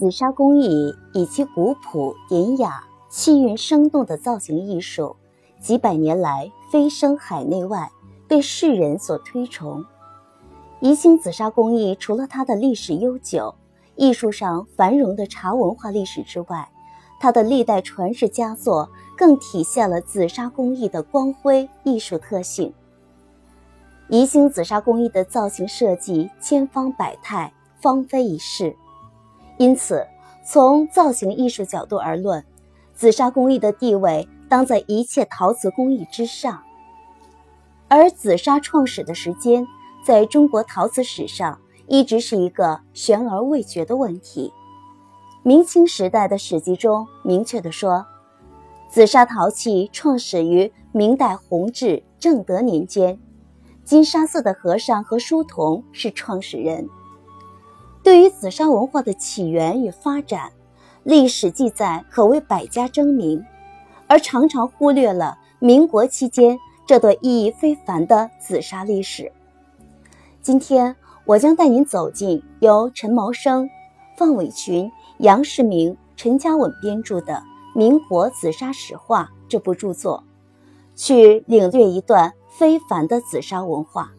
[0.00, 5.14] 紫砂工艺以其古朴典雅、气韵生动的造型艺术，
[5.60, 7.92] 几百年来飞升海内外，
[8.26, 9.84] 被世人所推崇。
[10.80, 13.54] 宜兴紫砂工艺除了它的历史悠久、
[13.94, 16.66] 艺术上繁荣的茶文化历史之外，
[17.20, 18.88] 它的历代传世佳作
[19.18, 22.72] 更体现了紫砂工艺的光辉艺术特性。
[24.08, 28.74] 宜兴紫砂工艺的造型设计千方百态，芳菲一世。
[29.60, 30.06] 因此，
[30.42, 32.42] 从造型艺术角度而论，
[32.94, 36.62] 紫砂工艺的地位当在一切陶瓷工艺之上。
[37.86, 39.66] 而紫砂创始的时间，
[40.02, 44.50] 在中国陶瓷史上一直是一个悬而未决的问题。
[45.42, 48.06] 明清时代的史籍中明确地说，
[48.88, 53.20] 紫砂陶器创始于明代弘治、正德年间，
[53.84, 56.88] 金沙寺的和尚和书童是创始人。
[58.02, 60.52] 对于紫砂文化的起源与发展，
[61.04, 63.44] 历史记载可谓百家争鸣，
[64.06, 69.30] 而常常忽略了民国期间这段意义非凡的紫砂历史。
[70.40, 73.68] 今天，我将带您走进由陈毛生、
[74.16, 77.34] 范伟群、杨世明、陈嘉稳编著的
[77.74, 80.24] 《民国紫砂史话》这部著作，
[80.96, 84.10] 去领略一段非凡的紫砂文化。